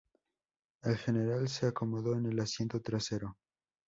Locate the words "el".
0.81-0.97, 2.25-2.39